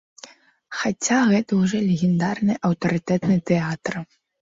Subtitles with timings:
[0.77, 4.05] Хаця гэта ўжо легендарны, аўтарытэтны тэатр.